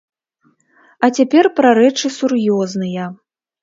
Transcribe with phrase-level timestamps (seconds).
[1.05, 3.03] А цяпер пра рэчы сур'ёзныя.